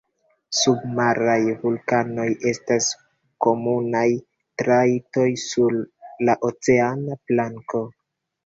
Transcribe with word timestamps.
Submaraj 0.59 1.35
vulkanoj 1.65 2.25
estas 2.53 2.87
komunaj 3.47 4.03
trajtoj 4.63 5.29
sur 5.45 5.79
la 6.27 6.39
oceana 6.53 7.21
planko. 7.29 7.85